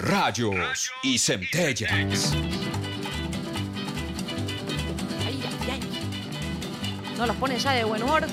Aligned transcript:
rayos 0.00 0.90
y 1.02 1.18
centellas. 1.18 2.32
Ay, 5.26 5.42
ay, 5.44 5.70
ay. 5.70 5.80
No 7.18 7.26
los 7.26 7.36
pone 7.36 7.58
ya 7.58 7.72
de 7.72 7.84
buen 7.84 8.02
humor. 8.02 8.26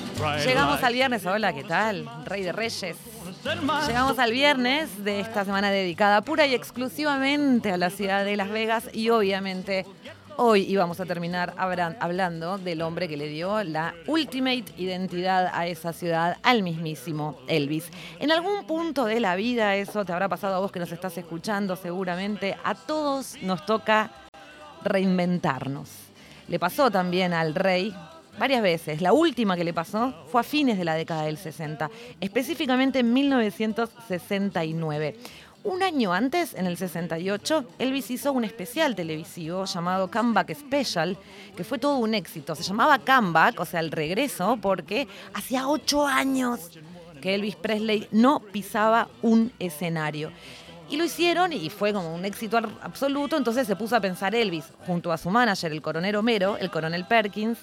Llegamos 0.44 0.82
al 0.82 0.94
viernes. 0.94 1.26
Hola, 1.26 1.52
¿qué 1.52 1.64
tal? 1.64 2.08
Rey 2.24 2.42
de 2.42 2.52
Reyes. 2.52 2.96
Llegamos 3.86 4.18
al 4.18 4.32
viernes 4.32 5.04
de 5.04 5.20
esta 5.20 5.44
semana 5.44 5.70
dedicada 5.70 6.22
pura 6.22 6.46
y 6.46 6.54
exclusivamente 6.54 7.70
a 7.70 7.76
la 7.76 7.90
ciudad 7.90 8.24
de 8.24 8.36
Las 8.36 8.50
Vegas 8.50 8.88
y 8.92 9.10
obviamente 9.10 9.86
hoy 10.40 10.62
íbamos 10.62 11.00
a 11.00 11.04
terminar 11.04 11.52
hablando 11.56 12.58
del 12.58 12.82
hombre 12.82 13.08
que 13.08 13.16
le 13.16 13.26
dio 13.26 13.64
la 13.64 13.92
ultimate 14.06 14.66
identidad 14.76 15.50
a 15.52 15.66
esa 15.66 15.92
ciudad, 15.92 16.36
al 16.44 16.62
mismísimo 16.62 17.40
Elvis. 17.48 17.90
En 18.20 18.30
algún 18.30 18.64
punto 18.64 19.04
de 19.04 19.18
la 19.18 19.34
vida, 19.34 19.74
eso 19.74 20.04
te 20.04 20.12
habrá 20.12 20.28
pasado 20.28 20.54
a 20.54 20.60
vos 20.60 20.70
que 20.70 20.78
nos 20.78 20.92
estás 20.92 21.18
escuchando 21.18 21.74
seguramente, 21.74 22.56
a 22.62 22.76
todos 22.76 23.34
nos 23.42 23.66
toca 23.66 24.12
reinventarnos. 24.84 25.90
Le 26.46 26.60
pasó 26.60 26.88
también 26.88 27.34
al 27.34 27.56
rey 27.56 27.92
varias 28.38 28.62
veces. 28.62 29.02
La 29.02 29.12
última 29.12 29.56
que 29.56 29.64
le 29.64 29.74
pasó 29.74 30.14
fue 30.30 30.42
a 30.42 30.44
fines 30.44 30.78
de 30.78 30.84
la 30.84 30.94
década 30.94 31.24
del 31.24 31.36
60, 31.36 31.90
específicamente 32.20 33.00
en 33.00 33.12
1969. 33.12 35.16
Un 35.64 35.82
año 35.82 36.12
antes, 36.12 36.54
en 36.54 36.66
el 36.66 36.76
68, 36.76 37.64
Elvis 37.78 38.10
hizo 38.10 38.32
un 38.32 38.44
especial 38.44 38.94
televisivo 38.94 39.64
llamado 39.64 40.10
Comeback 40.10 40.54
Special, 40.54 41.18
que 41.56 41.64
fue 41.64 41.78
todo 41.78 41.96
un 41.98 42.14
éxito. 42.14 42.54
Se 42.54 42.62
llamaba 42.62 42.98
Comeback, 42.98 43.58
o 43.60 43.64
sea, 43.64 43.80
el 43.80 43.90
regreso, 43.90 44.58
porque 44.62 45.08
hacía 45.34 45.68
ocho 45.68 46.06
años 46.06 46.78
que 47.20 47.34
Elvis 47.34 47.56
Presley 47.56 48.08
no 48.12 48.40
pisaba 48.40 49.08
un 49.20 49.52
escenario. 49.58 50.30
Y 50.90 50.96
lo 50.96 51.04
hicieron 51.04 51.52
y 51.52 51.68
fue 51.68 51.92
como 51.92 52.14
un 52.14 52.24
éxito 52.24 52.56
absoluto. 52.80 53.36
Entonces 53.36 53.66
se 53.66 53.76
puso 53.76 53.96
a 53.96 54.00
pensar 54.00 54.34
Elvis 54.34 54.64
junto 54.86 55.12
a 55.12 55.18
su 55.18 55.28
manager, 55.28 55.72
el 55.72 55.82
coronel 55.82 56.16
Homero, 56.16 56.56
el 56.56 56.70
coronel 56.70 57.04
Perkins, 57.04 57.58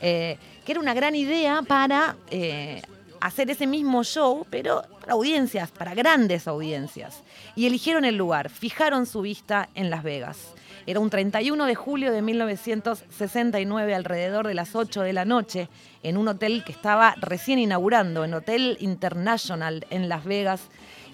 eh, 0.00 0.38
que 0.64 0.72
era 0.72 0.80
una 0.80 0.94
gran 0.94 1.14
idea 1.14 1.60
para 1.62 2.16
eh, 2.30 2.80
hacer 3.20 3.50
ese 3.50 3.66
mismo 3.66 4.02
show, 4.04 4.46
pero 4.50 4.82
para 5.00 5.12
audiencias, 5.12 5.70
para 5.70 5.94
grandes 5.94 6.48
audiencias. 6.48 7.22
Y 7.56 7.66
eligieron 7.66 8.04
el 8.04 8.16
lugar, 8.16 8.50
fijaron 8.50 9.06
su 9.06 9.20
vista 9.22 9.68
en 9.74 9.90
Las 9.90 10.02
Vegas. 10.02 10.54
Era 10.86 11.00
un 11.00 11.10
31 11.10 11.66
de 11.66 11.74
julio 11.74 12.10
de 12.10 12.22
1969, 12.22 13.94
alrededor 13.94 14.46
de 14.46 14.54
las 14.54 14.74
8 14.74 15.02
de 15.02 15.12
la 15.12 15.24
noche, 15.24 15.68
en 16.02 16.16
un 16.16 16.28
hotel 16.28 16.64
que 16.64 16.72
estaba 16.72 17.14
recién 17.20 17.58
inaugurando, 17.58 18.24
en 18.24 18.34
Hotel 18.34 18.76
International 18.80 19.86
en 19.90 20.08
Las 20.08 20.24
Vegas, 20.24 20.68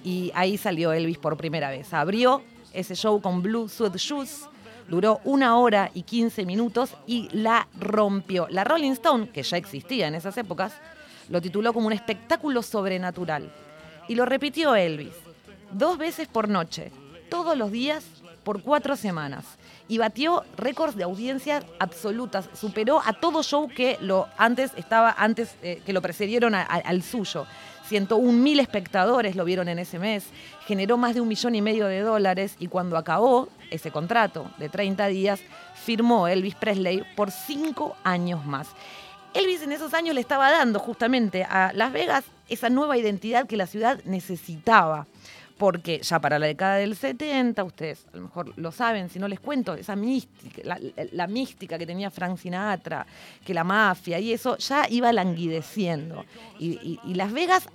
y 0.05 0.31
ahí 0.35 0.57
salió 0.57 0.93
Elvis 0.93 1.19
por 1.19 1.37
primera 1.37 1.71
vez. 1.71 1.93
Abrió 1.93 2.43
ese 2.73 2.95
show 2.95 3.21
con 3.21 3.43
Blue 3.43 3.69
Suede 3.69 3.99
Shoes, 3.99 4.49
duró 4.89 5.21
una 5.25 5.59
hora 5.59 5.91
y 5.95 6.03
15 6.03 6.47
minutos 6.47 6.95
y 7.07 7.29
la 7.33 7.69
rompió. 7.79 8.47
La 8.51 8.65
Rolling 8.65 8.93
Stone, 8.93 9.31
que 9.31 9.43
ya 9.43 9.57
existía 9.57 10.07
en 10.07 10.15
esas 10.15 10.39
épocas, 10.39 10.75
lo 11.29 11.41
tituló 11.41 11.73
como 11.73 11.87
un 11.87 11.93
espectáculo 11.93 12.63
sobrenatural. 12.63 13.51
Y 14.09 14.15
lo 14.15 14.25
repitió 14.25 14.75
Elvis, 14.75 15.15
dos 15.73 15.99
veces 15.99 16.29
por 16.29 16.49
noche, 16.49 16.93
todos 17.29 17.57
los 17.57 17.71
días 17.73 18.05
por 18.45 18.63
cuatro 18.63 18.95
semanas. 18.95 19.45
Y 19.89 19.99
batió 19.99 20.45
récords 20.57 20.97
de 20.97 21.05
audiencias 21.05 21.65
absolutas. 21.81 22.49
Superó 22.55 23.03
a 23.05 23.13
todo 23.13 23.43
show 23.43 23.69
que 23.69 23.99
lo 24.01 24.29
antes 24.37 24.73
estaba, 24.77 25.15
antes 25.19 25.57
eh, 25.63 25.83
que 25.85 25.93
lo 25.93 26.01
precedieron 26.01 26.55
al 26.55 27.03
suyo. 27.03 27.47
101 27.89 28.33
mil 28.33 28.59
espectadores 28.61 29.37
lo 29.37 29.45
vieron 29.45 29.69
en 29.69 29.79
ese 29.79 29.99
mes. 29.99 30.27
Generó 30.67 30.97
más 30.97 31.15
de 31.15 31.21
un 31.21 31.29
millón 31.29 31.55
y 31.55 31.63
medio 31.63 31.87
de 31.87 32.01
dólares. 32.01 32.57
Y 32.59 32.69
cuando 32.69 32.97
acabó 32.97 33.49
ese 33.71 33.91
contrato 33.91 34.51
de 34.59 34.69
30 34.69 35.07
días, 35.09 35.41
firmó 35.75 36.29
Elvis 36.29 36.55
Presley 36.55 37.03
por 37.17 37.31
cinco 37.33 37.97
años 38.05 38.45
más. 38.45 38.69
Elvis 39.37 39.63
en 39.63 39.73
esos 39.73 39.95
años 39.95 40.15
le 40.15 40.21
estaba 40.21 40.51
dando 40.51 40.79
justamente 40.79 41.45
a 41.45 41.73
Las 41.75 41.93
Vegas 41.93 42.25
esa 42.49 42.71
nueva 42.71 42.97
identidad 42.97 43.47
que 43.47 43.57
la 43.57 43.67
ciudad 43.67 44.01
necesitaba. 44.05 45.07
Porque 45.59 46.01
ya 46.03 46.21
para 46.21 46.39
la 46.39 46.47
década 46.47 46.77
del 46.77 46.97
70, 46.97 47.65
ustedes 47.65 48.05
a 48.13 48.17
lo 48.17 48.25
mejor 48.25 48.53
lo 48.59 48.73
saben, 48.73 49.09
si 49.09 49.19
no 49.19 49.27
les 49.27 49.41
cuento, 49.41 49.73
esa 49.75 49.97
la, 49.97 51.27
mística 51.27 51.79
que 51.79 51.87
tenía 51.87 52.11
Frank 52.11 52.37
Sinatra, 52.37 53.07
que 53.45 53.55
la 53.55 53.65
mafia 53.65 54.19
y 54.19 54.33
eso 54.33 54.59
ya 54.59 54.87
iba 54.91 55.11
languideciendo. 55.15 56.27
Y 56.59 57.15
Las 57.15 57.33
Vegas 57.33 57.69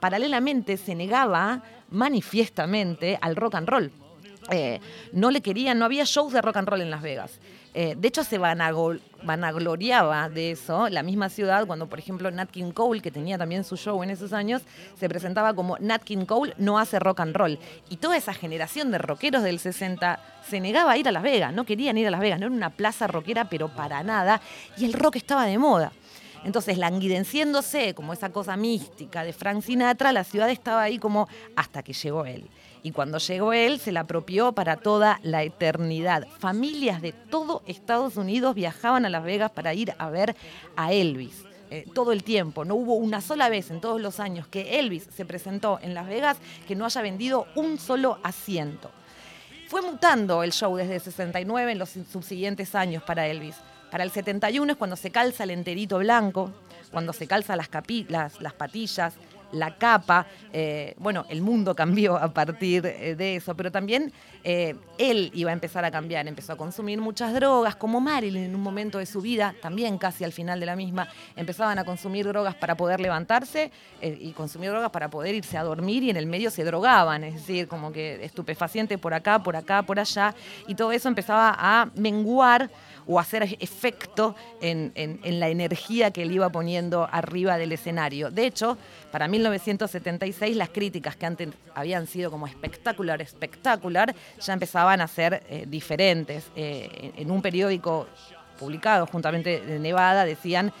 paralelamente 0.00 0.76
se 0.76 0.94
negaba 0.94 1.62
manifiestamente 1.90 3.18
al 3.20 3.36
rock 3.36 3.54
and 3.54 3.68
roll. 3.68 3.92
Eh, 4.50 4.80
no 5.12 5.30
le 5.30 5.40
querían, 5.40 5.78
no 5.78 5.84
había 5.84 6.04
shows 6.04 6.32
de 6.32 6.40
rock 6.40 6.56
and 6.56 6.68
roll 6.68 6.80
en 6.80 6.90
Las 6.90 7.02
Vegas. 7.02 7.38
Eh, 7.78 7.94
de 7.94 8.08
hecho, 8.08 8.24
se 8.24 8.38
vanagloriaba 8.38 10.30
de 10.30 10.52
eso 10.52 10.88
la 10.88 11.02
misma 11.02 11.28
ciudad 11.28 11.66
cuando, 11.66 11.86
por 11.86 11.98
ejemplo, 11.98 12.30
Nat 12.30 12.50
King 12.50 12.70
Cole, 12.70 13.02
que 13.02 13.10
tenía 13.10 13.36
también 13.36 13.64
su 13.64 13.76
show 13.76 14.02
en 14.02 14.08
esos 14.08 14.32
años, 14.32 14.62
se 14.98 15.08
presentaba 15.10 15.52
como 15.52 15.76
Nat 15.78 16.02
King 16.02 16.24
Cole 16.24 16.54
no 16.56 16.78
hace 16.78 16.98
rock 16.98 17.20
and 17.20 17.36
roll. 17.36 17.58
Y 17.90 17.96
toda 17.96 18.16
esa 18.16 18.32
generación 18.32 18.90
de 18.92 18.98
rockeros 18.98 19.42
del 19.42 19.58
60 19.58 20.20
se 20.48 20.58
negaba 20.58 20.92
a 20.92 20.96
ir 20.96 21.06
a 21.06 21.12
Las 21.12 21.22
Vegas, 21.22 21.52
no 21.52 21.66
querían 21.66 21.98
ir 21.98 22.06
a 22.06 22.10
Las 22.10 22.20
Vegas, 22.20 22.40
no 22.40 22.46
era 22.46 22.54
una 22.54 22.70
plaza 22.70 23.08
rockera, 23.08 23.50
pero 23.50 23.68
para 23.68 24.02
nada. 24.02 24.40
Y 24.78 24.86
el 24.86 24.94
rock 24.94 25.16
estaba 25.16 25.44
de 25.44 25.58
moda. 25.58 25.92
Entonces, 26.44 26.78
languidenciéndose 26.78 27.94
como 27.94 28.12
esa 28.12 28.30
cosa 28.30 28.56
mística 28.56 29.24
de 29.24 29.32
Frank 29.32 29.62
Sinatra, 29.62 30.12
la 30.12 30.24
ciudad 30.24 30.50
estaba 30.50 30.82
ahí 30.82 30.98
como 30.98 31.28
hasta 31.56 31.82
que 31.82 31.92
llegó 31.92 32.24
él. 32.24 32.48
Y 32.82 32.92
cuando 32.92 33.18
llegó 33.18 33.52
él, 33.52 33.80
se 33.80 33.90
la 33.90 34.00
apropió 34.00 34.52
para 34.52 34.76
toda 34.76 35.18
la 35.22 35.42
eternidad. 35.42 36.28
Familias 36.38 37.02
de 37.02 37.12
todo 37.12 37.62
Estados 37.66 38.16
Unidos 38.16 38.54
viajaban 38.54 39.04
a 39.04 39.10
Las 39.10 39.24
Vegas 39.24 39.50
para 39.50 39.74
ir 39.74 39.94
a 39.98 40.08
ver 40.08 40.36
a 40.76 40.92
Elvis. 40.92 41.44
eh, 41.70 41.84
todo 41.94 42.12
el 42.12 42.22
tiempo. 42.22 42.64
No 42.64 42.74
hubo 42.76 42.94
una 42.94 43.20
sola 43.20 43.48
vez 43.48 43.70
en 43.70 43.80
todos 43.80 44.00
los 44.00 44.20
años 44.20 44.46
que 44.46 44.78
Elvis 44.78 45.08
se 45.14 45.24
presentó 45.24 45.78
en 45.82 45.94
Las 45.94 46.06
Vegas 46.06 46.38
que 46.66 46.76
no 46.76 46.84
haya 46.84 47.02
vendido 47.02 47.46
un 47.56 47.78
solo 47.78 48.18
asiento. 48.22 48.90
Fue 49.68 49.82
mutando 49.82 50.44
el 50.44 50.52
show 50.52 50.76
desde 50.76 50.94
el 50.96 51.00
69 51.00 51.72
en 51.72 51.78
los 51.78 51.90
subsiguientes 51.90 52.74
años 52.74 53.02
para 53.02 53.26
Elvis. 53.26 53.56
Para 53.90 54.04
el 54.04 54.10
71 54.10 54.72
es 54.72 54.78
cuando 54.78 54.96
se 54.96 55.10
calza 55.10 55.44
el 55.44 55.50
enterito 55.50 55.98
blanco, 55.98 56.52
cuando 56.90 57.12
se 57.12 57.26
calza 57.26 57.56
las, 57.56 57.68
las, 58.08 58.40
las 58.40 58.52
patillas, 58.52 59.14
la 59.52 59.76
capa. 59.76 60.26
eh, 60.52 60.94
bueno, 60.98 61.24
el 61.28 61.42
mundo 61.42 61.74
cambió 61.76 62.16
a 62.16 62.32
partir 62.32 62.86
eh, 62.86 63.14
de 63.14 63.36
eso, 63.36 63.54
pero 63.56 63.70
también 63.70 64.12
eh, 64.44 64.74
él 64.98 65.30
iba 65.34 65.50
a 65.50 65.52
empezar 65.52 65.84
a 65.84 65.90
cambiar. 65.90 66.26
Empezó 66.28 66.52
a 66.52 66.56
consumir 66.56 67.00
muchas 67.00 67.32
drogas, 67.34 67.76
como 67.76 68.00
Marilyn 68.00 68.44
en 68.44 68.54
un 68.54 68.60
momento 68.60 68.98
de 68.98 69.06
su 69.06 69.20
vida, 69.20 69.54
también 69.60 69.98
casi 69.98 70.24
al 70.24 70.32
final 70.32 70.60
de 70.60 70.66
la 70.66 70.76
misma, 70.76 71.08
empezaban 71.34 71.78
a 71.78 71.84
consumir 71.84 72.26
drogas 72.26 72.54
para 72.54 72.76
poder 72.76 73.00
levantarse 73.00 73.70
y 74.00 74.32
consumir 74.32 74.70
drogas 74.70 74.90
para 74.90 75.08
poder 75.08 75.34
irse 75.34 75.58
a 75.58 75.62
dormir 75.62 76.02
y 76.02 76.10
en 76.10 76.16
el 76.16 76.26
medio 76.26 76.50
se 76.50 76.64
drogaban, 76.64 77.24
es 77.24 77.34
decir, 77.34 77.68
como 77.68 77.92
que 77.92 78.24
estupefaciente 78.24 78.98
por 78.98 79.14
acá, 79.14 79.42
por 79.42 79.56
acá, 79.56 79.82
por 79.82 79.98
allá, 79.98 80.34
y 80.66 80.74
todo 80.74 80.92
eso 80.92 81.08
empezaba 81.08 81.54
a 81.58 81.90
menguar 81.94 82.70
o 83.06 83.20
hacer 83.20 83.56
efecto 83.60 84.34
en, 84.60 84.92
en- 84.94 85.40
la 85.40 85.48
energía 85.48 86.10
que 86.10 86.22
él 86.22 86.32
iba 86.32 86.48
poniendo 86.50 87.08
arriba 87.10 87.56
del 87.58 87.72
escenario. 87.72 88.30
De 88.30 88.46
hecho, 88.46 88.76
para 89.12 89.28
1976 89.28 90.56
las 90.56 90.68
críticas 90.70 91.16
que 91.16 91.26
antes 91.26 91.48
habían 91.74 92.06
sido 92.06 92.30
como 92.30 92.46
espectacular, 92.46 93.20
espectacular, 93.22 94.14
ya 94.40 94.52
empezaban 94.52 95.00
a 95.00 95.06
ser 95.08 95.42
eh, 95.48 95.64
diferentes. 95.68 96.44
Eh, 96.56 97.12
en 97.16 97.30
un 97.30 97.42
periódico 97.42 98.06
publicado 98.58 99.06
juntamente 99.06 99.60
de 99.60 99.78
Nevada 99.78 100.24
decían 100.24 100.72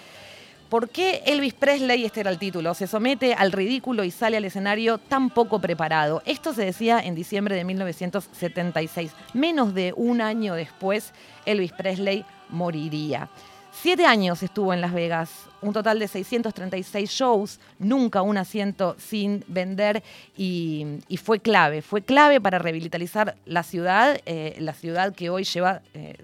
¿Por 0.68 0.88
qué 0.88 1.22
Elvis 1.26 1.54
Presley, 1.54 2.04
este 2.04 2.20
era 2.20 2.30
el 2.30 2.38
título, 2.38 2.74
se 2.74 2.88
somete 2.88 3.34
al 3.34 3.52
ridículo 3.52 4.02
y 4.02 4.10
sale 4.10 4.36
al 4.36 4.44
escenario 4.44 4.98
tan 4.98 5.30
poco 5.30 5.60
preparado? 5.60 6.22
Esto 6.26 6.52
se 6.52 6.64
decía 6.64 6.98
en 6.98 7.14
diciembre 7.14 7.54
de 7.54 7.62
1976. 7.62 9.12
Menos 9.32 9.74
de 9.74 9.92
un 9.96 10.20
año 10.20 10.54
después, 10.54 11.12
Elvis 11.44 11.70
Presley 11.72 12.24
moriría. 12.48 13.28
Siete 13.70 14.06
años 14.06 14.42
estuvo 14.42 14.74
en 14.74 14.80
Las 14.80 14.92
Vegas, 14.92 15.30
un 15.62 15.72
total 15.72 16.00
de 16.00 16.08
636 16.08 17.10
shows, 17.10 17.60
nunca 17.78 18.22
un 18.22 18.36
asiento 18.36 18.96
sin 18.98 19.44
vender 19.46 20.02
y, 20.36 20.98
fue 21.22 21.38
clave, 21.38 21.80
fue 21.80 22.02
clave 22.02 22.40
para 22.40 22.58
revitalizar 22.58 23.36
la 23.44 23.62
ciudad, 23.62 24.18
eh, 24.26 24.56
la 24.58 24.72
ciudad 24.72 25.14
que 25.14 25.30
hoy 25.30 25.44
lleva 25.44 25.82
eh, 25.94 26.16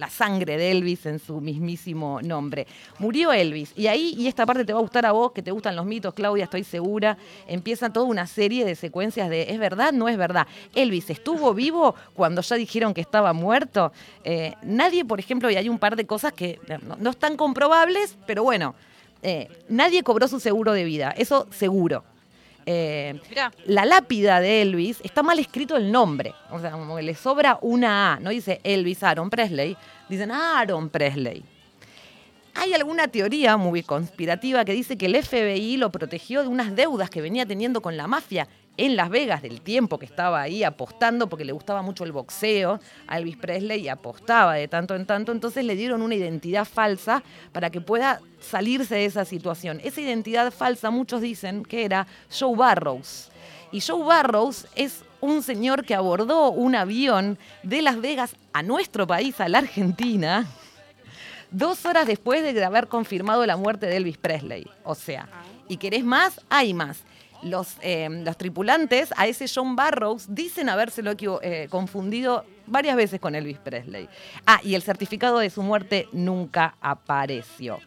la 0.00 0.08
sangre 0.08 0.56
de 0.56 0.70
Elvis 0.72 1.04
en 1.04 1.18
su 1.18 1.40
mismísimo 1.40 2.20
nombre. 2.22 2.66
Murió 2.98 3.32
Elvis 3.32 3.72
y 3.76 3.86
ahí, 3.86 4.14
y 4.16 4.26
esta 4.26 4.46
parte 4.46 4.64
te 4.64 4.72
va 4.72 4.78
a 4.78 4.82
gustar 4.82 5.04
a 5.04 5.12
vos, 5.12 5.32
que 5.32 5.42
te 5.42 5.50
gustan 5.50 5.76
los 5.76 5.84
mitos, 5.84 6.14
Claudia, 6.14 6.44
estoy 6.44 6.64
segura, 6.64 7.18
empieza 7.46 7.92
toda 7.92 8.06
una 8.06 8.26
serie 8.26 8.64
de 8.64 8.74
secuencias 8.74 9.28
de 9.28 9.42
¿es 9.42 9.58
verdad? 9.58 9.92
¿No 9.92 10.08
es 10.08 10.16
verdad? 10.16 10.46
Elvis 10.74 11.10
estuvo 11.10 11.52
vivo 11.52 11.94
cuando 12.14 12.40
ya 12.40 12.56
dijeron 12.56 12.94
que 12.94 13.02
estaba 13.02 13.34
muerto. 13.34 13.92
Eh, 14.24 14.54
nadie, 14.62 15.04
por 15.04 15.20
ejemplo, 15.20 15.50
y 15.50 15.56
hay 15.56 15.68
un 15.68 15.78
par 15.78 15.96
de 15.96 16.06
cosas 16.06 16.32
que 16.32 16.58
no, 16.98 17.10
están 17.10 17.36
comprobables, 17.36 18.16
pero 18.26 18.42
bueno, 18.42 18.74
eh, 19.22 19.48
nadie 19.68 20.02
cobró 20.02 20.28
su 20.28 20.40
seguro 20.40 20.72
de 20.72 20.84
vida, 20.84 21.10
eso 21.10 21.46
seguro. 21.50 22.04
Eh, 22.66 23.20
la 23.66 23.84
lápida 23.84 24.40
de 24.40 24.62
Elvis 24.62 25.00
está 25.02 25.22
mal 25.22 25.38
escrito 25.38 25.76
el 25.76 25.90
nombre. 25.90 26.34
O 26.50 26.60
sea, 26.60 26.70
como 26.72 26.96
que 26.96 27.02
le 27.02 27.14
sobra 27.14 27.58
una 27.62 28.14
A. 28.14 28.20
No 28.20 28.30
dice 28.30 28.60
Elvis 28.64 29.02
Aaron 29.02 29.30
Presley, 29.30 29.76
dicen 30.08 30.30
Aaron 30.30 30.88
Presley. 30.88 31.44
Hay 32.54 32.74
alguna 32.74 33.08
teoría 33.08 33.56
muy 33.56 33.82
conspirativa 33.82 34.64
que 34.64 34.72
dice 34.72 34.98
que 34.98 35.06
el 35.06 35.22
FBI 35.22 35.76
lo 35.76 35.90
protegió 35.90 36.42
de 36.42 36.48
unas 36.48 36.74
deudas 36.74 37.08
que 37.08 37.22
venía 37.22 37.46
teniendo 37.46 37.80
con 37.80 37.96
la 37.96 38.06
mafia 38.06 38.48
en 38.76 38.96
Las 38.96 39.10
Vegas 39.10 39.42
del 39.42 39.60
tiempo 39.60 39.98
que 39.98 40.06
estaba 40.06 40.40
ahí 40.40 40.64
apostando 40.64 41.28
porque 41.28 41.44
le 41.44 41.52
gustaba 41.52 41.82
mucho 41.82 42.04
el 42.04 42.12
boxeo 42.12 42.80
a 43.06 43.18
Elvis 43.18 43.36
Presley 43.36 43.82
y 43.82 43.88
apostaba 43.88 44.54
de 44.54 44.68
tanto 44.68 44.94
en 44.94 45.06
tanto, 45.06 45.32
entonces 45.32 45.64
le 45.64 45.76
dieron 45.76 46.02
una 46.02 46.14
identidad 46.14 46.64
falsa 46.64 47.22
para 47.52 47.70
que 47.70 47.80
pueda 47.80 48.20
salirse 48.40 48.94
de 48.94 49.04
esa 49.04 49.24
situación. 49.24 49.80
Esa 49.84 50.00
identidad 50.00 50.50
falsa 50.50 50.90
muchos 50.90 51.20
dicen 51.20 51.62
que 51.62 51.84
era 51.84 52.06
Joe 52.30 52.56
Barrows. 52.56 53.30
Y 53.72 53.80
Joe 53.80 54.02
Barrows 54.04 54.66
es 54.74 55.04
un 55.20 55.42
señor 55.42 55.84
que 55.84 55.94
abordó 55.94 56.50
un 56.50 56.74
avión 56.74 57.38
de 57.62 57.82
Las 57.82 58.00
Vegas 58.00 58.34
a 58.52 58.62
nuestro 58.62 59.06
país, 59.06 59.38
a 59.40 59.48
la 59.48 59.58
Argentina, 59.58 60.46
dos 61.50 61.84
horas 61.84 62.06
después 62.06 62.42
de 62.42 62.64
haber 62.64 62.88
confirmado 62.88 63.44
la 63.44 63.56
muerte 63.56 63.86
de 63.86 63.96
Elvis 63.96 64.16
Presley. 64.16 64.66
O 64.84 64.94
sea, 64.94 65.28
¿y 65.68 65.76
querés 65.76 66.04
más? 66.04 66.40
Hay 66.48 66.72
más 66.72 67.04
los, 67.42 67.76
eh, 67.82 68.08
los 68.10 68.36
tripulantes 68.36 69.12
a 69.16 69.26
ese 69.26 69.46
John 69.52 69.76
Barrows 69.76 70.26
dicen 70.34 70.68
habérselo 70.68 71.12
eh, 71.42 71.68
confundido 71.70 72.44
varias 72.66 72.96
veces 72.96 73.20
con 73.20 73.34
Elvis 73.34 73.58
Presley. 73.58 74.08
Ah, 74.46 74.60
y 74.62 74.74
el 74.74 74.82
certificado 74.82 75.38
de 75.38 75.50
su 75.50 75.62
muerte 75.62 76.08
nunca 76.12 76.76
apareció. 76.80 77.78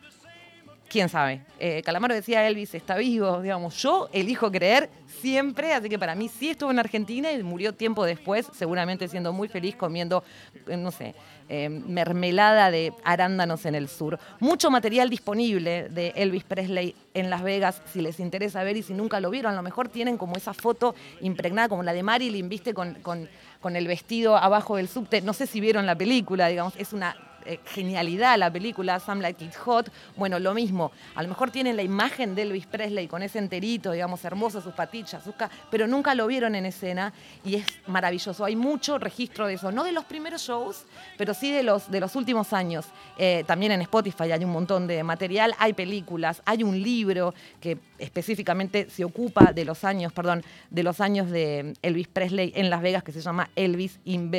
¿Quién 0.93 1.09
sabe? 1.09 1.41
Eh, 1.57 1.81
Calamaro 1.83 2.13
decía 2.13 2.47
Elvis 2.47 2.75
está 2.75 2.95
vivo, 2.97 3.41
digamos, 3.41 3.75
yo 3.81 4.09
elijo 4.13 4.51
creer 4.51 4.91
siempre, 5.07 5.73
así 5.73 5.89
que 5.89 5.97
para 5.97 6.13
mí 6.13 6.29
sí 6.29 6.51
estuvo 6.51 6.69
en 6.69 6.77
Argentina 6.77 7.31
y 7.31 7.41
murió 7.41 7.73
tiempo 7.73 8.05
después, 8.05 8.47
seguramente 8.53 9.07
siendo 9.07 9.33
muy 9.33 9.47
feliz 9.47 9.75
comiendo, 9.75 10.23
no 10.67 10.91
sé, 10.91 11.15
Em, 11.49 11.83
mermelada 11.87 12.71
de 12.71 12.93
arándanos 13.03 13.65
en 13.65 13.75
el 13.75 13.89
sur. 13.89 14.17
Mucho 14.39 14.71
material 14.71 15.09
disponible 15.09 15.89
de 15.89 16.13
Elvis 16.15 16.45
Presley 16.45 16.95
en 17.13 17.29
Las 17.29 17.43
Vegas, 17.43 17.81
si 17.91 18.01
les 18.01 18.19
interesa 18.21 18.63
ver 18.63 18.77
y 18.77 18.81
si 18.81 18.93
nunca 18.93 19.19
lo 19.19 19.29
vieron, 19.29 19.51
a 19.51 19.55
lo 19.57 19.61
mejor 19.61 19.89
tienen 19.89 20.17
como 20.17 20.37
esa 20.37 20.53
foto 20.53 20.95
impregnada, 21.19 21.67
como 21.67 21.83
la 21.83 21.91
de 21.91 22.01
Marilyn, 22.01 22.47
viste, 22.47 22.73
con, 22.73 22.95
con 23.03 23.75
el 23.75 23.87
vestido 23.87 24.37
abajo 24.37 24.77
del 24.77 24.87
subte. 24.87 25.21
No 25.21 25.33
sé 25.33 25.45
si 25.45 25.59
vieron 25.59 25.85
la 25.85 25.95
película, 25.95 26.47
digamos, 26.47 26.75
es 26.77 26.93
una 26.93 27.15
eh, 27.45 27.59
genialidad 27.65 28.37
la 28.37 28.51
película 28.51 28.99
Some 28.99 29.21
Like 29.21 29.43
It 29.45 29.55
Hot. 29.55 29.91
Bueno, 30.15 30.39
lo 30.39 30.53
mismo. 30.53 30.91
A 31.15 31.23
lo 31.23 31.29
mejor 31.29 31.51
tienen 31.51 31.75
la 31.75 31.83
imagen 31.83 32.35
de 32.35 32.43
Elvis 32.43 32.65
Presley 32.65 33.07
con 33.07 33.23
ese 33.23 33.39
enterito, 33.39 33.91
digamos, 33.91 34.23
hermoso, 34.25 34.61
sus 34.61 34.73
patillas, 34.73 35.23
sus 35.23 35.33
pero 35.69 35.87
nunca 35.87 36.15
lo 36.15 36.27
vieron 36.27 36.55
en 36.55 36.65
escena 36.65 37.13
y 37.43 37.55
es 37.55 37.65
maravilloso. 37.87 38.45
Hay 38.45 38.55
mucho 38.55 38.97
registro 38.97 39.47
de 39.47 39.55
eso, 39.55 39.71
no 39.71 39.83
de 39.83 39.91
los 39.91 40.05
primeros 40.05 40.41
shows, 40.41 40.85
pero 41.17 41.33
sí 41.33 41.51
de 41.51 41.63
los, 41.63 41.89
de 41.89 41.99
los 41.99 42.15
últimos 42.15 42.53
años. 42.53 42.85
Eh, 43.17 43.43
también 43.45 43.71
en 43.71 43.81
Spotify 43.81 44.31
hay 44.31 44.43
un 44.43 44.51
montón 44.51 44.87
de 44.87 45.03
material, 45.03 45.55
hay 45.57 45.73
películas, 45.73 46.41
hay 46.45 46.63
un 46.63 46.81
libro 46.81 47.33
que 47.59 47.77
específicamente 47.99 48.89
se 48.89 49.03
ocupa 49.03 49.53
de 49.53 49.65
los 49.65 49.83
años, 49.83 50.11
perdón, 50.13 50.43
de 50.69 50.83
los 50.83 50.99
años 51.01 51.29
de 51.29 51.73
Elvis 51.81 52.07
Presley 52.07 52.51
en 52.55 52.69
Las 52.69 52.81
Vegas, 52.81 53.03
que 53.03 53.11
se 53.11 53.21
llama 53.21 53.49
Elvis 53.55 53.99
in, 54.05 54.29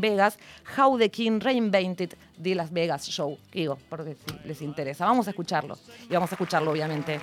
Vegas, 0.00 0.38
How 0.76 0.98
the 0.98 1.10
King 1.10 1.40
Reinvented 1.40 2.14
the 2.42 2.54
Las 2.54 2.72
Vegas 2.72 3.06
Show. 3.06 3.38
Digo, 3.52 3.78
porque 3.88 4.14
si 4.14 4.48
les 4.48 4.62
interesa. 4.62 5.06
Vamos 5.06 5.26
a 5.26 5.30
escucharlo. 5.30 5.76
Y 6.08 6.12
vamos 6.12 6.30
a 6.30 6.34
escucharlo, 6.34 6.70
obviamente, 6.70 7.20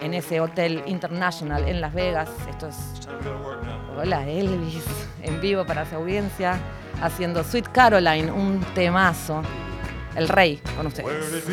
en 0.00 0.14
ese 0.14 0.40
hotel 0.40 0.82
international 0.86 1.68
en 1.68 1.80
Las 1.80 1.94
Vegas. 1.94 2.28
Esto 2.48 2.68
es. 2.68 2.76
Hola, 3.96 4.28
Elvis, 4.28 4.84
en 5.22 5.40
vivo 5.40 5.66
para 5.66 5.88
su 5.88 5.96
audiencia, 5.96 6.58
haciendo 7.02 7.44
Sweet 7.44 7.68
Caroline, 7.72 8.30
un 8.30 8.60
temazo. 8.74 9.42
El 10.16 10.28
rey 10.28 10.60
con 10.76 10.86
ustedes. 10.86 11.44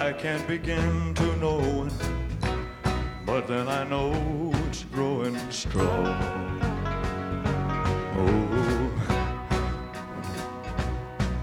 I 0.00 0.12
can't 0.12 0.44
begin 0.48 1.14
to 1.14 1.36
know 1.36 1.86
it, 1.86 1.92
but 3.24 3.46
then 3.46 3.68
I 3.68 3.84
know 3.84 4.12
it's 4.66 4.84
growing 4.92 5.36
strong. 5.50 6.08
Oh, 8.16 8.71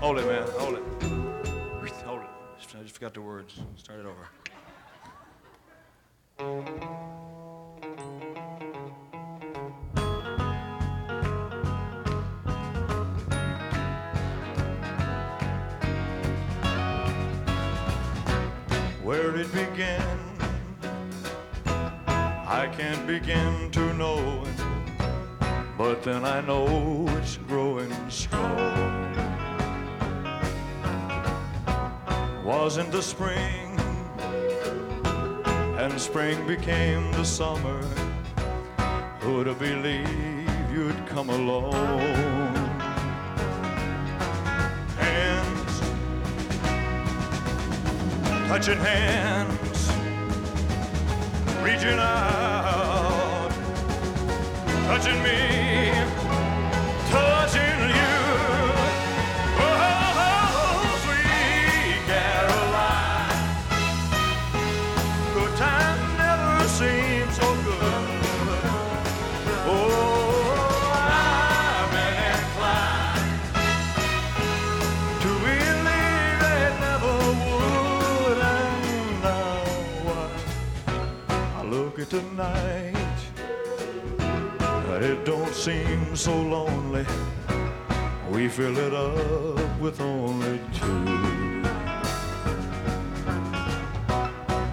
hold 0.10 0.22
it, 0.22 0.26
man, 0.26 0.48
hold 0.58 0.74
it, 0.74 0.84
hold 2.04 2.22
it. 2.22 2.28
I 2.80 2.82
just 2.82 2.96
forgot 2.96 3.14
the 3.14 3.22
words. 3.22 3.60
Start 3.76 4.00
it 4.00 4.08
over. 4.08 4.28
where 19.04 19.36
it 19.36 19.54
began. 19.54 20.02
I 22.48 22.68
can't 22.76 23.06
begin 23.06 23.70
to 23.70 23.94
know 23.94 24.44
it, 24.44 24.64
but 25.78 26.02
then 26.02 26.26
I 26.26 26.42
know 26.42 27.08
it's 27.20 27.38
growing 27.38 27.94
strong. 28.10 29.09
Wasn't 32.50 32.92
the 32.92 33.04
spring, 33.04 33.80
and 35.78 36.02
spring 36.02 36.48
became 36.48 37.12
the 37.12 37.24
summer. 37.24 37.80
Who'd 39.20 39.46
have 39.46 39.60
believed 39.60 40.72
you'd 40.74 41.06
come 41.06 41.30
along? 41.30 42.56
touching 48.48 48.80
hands, 48.80 49.92
reaching 51.62 52.00
out, 52.00 53.52
touching 54.88 55.22
me, 55.22 56.09
tonight. 82.10 82.96
It 85.00 85.24
don't 85.26 85.54
seem 85.54 86.16
so 86.16 86.36
lonely. 86.36 87.06
We 88.32 88.50
fill 88.50 88.78
it 88.78 88.94
up 88.94 89.80
with 89.80 90.02
only 90.02 90.60
two. 90.74 90.86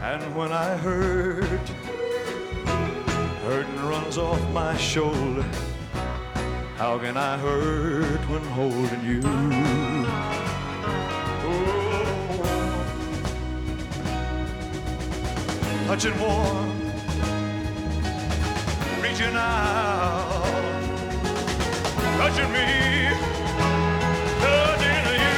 And 0.02 0.34
when 0.34 0.50
I 0.50 0.76
hurt, 0.78 1.68
hurting 3.44 3.80
runs 3.86 4.16
off 4.16 4.40
my 4.52 4.74
shoulder. 4.78 5.44
How 6.76 6.98
can 6.98 7.18
I 7.18 7.36
hurt 7.36 8.20
when 8.30 8.42
holding 8.56 9.04
you? 9.04 9.20
Oh, 11.48 11.84
touching 15.86 16.18
warm 16.18 16.75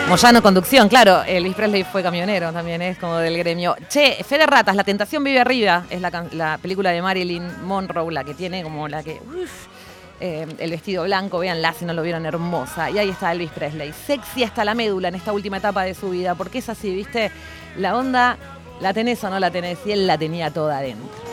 Moyano 0.08 0.42
Conducción, 0.42 0.88
claro, 0.88 1.22
Elvis 1.22 1.54
Presley 1.54 1.84
fue 1.84 2.02
camionero 2.02 2.50
también, 2.50 2.82
es 2.82 2.98
como 2.98 3.18
del 3.18 3.36
gremio. 3.36 3.76
Che, 3.88 4.24
Fede 4.24 4.46
Ratas, 4.46 4.74
La 4.74 4.82
Tentación 4.82 5.22
Vive 5.22 5.38
Arriba, 5.38 5.84
es 5.90 6.00
la, 6.00 6.58
película 6.60 6.90
de 6.90 7.02
Marilyn 7.02 7.64
Monroe, 7.64 8.10
la 8.10 8.24
que 8.24 8.34
tiene 8.34 8.62
como 8.62 8.88
la 8.88 9.02
que... 9.02 9.20
Eh, 10.20 10.46
el 10.58 10.70
vestido 10.70 11.04
blanco, 11.04 11.38
véanla 11.38 11.72
si 11.74 11.84
no 11.84 11.92
lo 11.92 12.02
vieron 12.02 12.26
hermosa. 12.26 12.90
Y 12.90 12.98
ahí 12.98 13.10
está 13.10 13.30
Elvis 13.30 13.50
Presley, 13.50 13.92
sexy 13.92 14.42
hasta 14.42 14.64
la 14.64 14.74
médula 14.74 15.08
en 15.08 15.14
esta 15.14 15.32
última 15.32 15.58
etapa 15.58 15.84
de 15.84 15.94
su 15.94 16.10
vida, 16.10 16.34
porque 16.34 16.58
es 16.58 16.68
así, 16.68 16.92
¿viste? 16.92 17.30
La 17.76 17.96
onda, 17.96 18.38
la 18.80 18.92
tenés 18.92 19.22
o 19.22 19.30
no 19.30 19.38
la 19.38 19.50
tenés, 19.50 19.78
y 19.86 19.92
él 19.92 20.06
la 20.06 20.18
tenía 20.18 20.50
toda 20.50 20.78
adentro. 20.78 21.27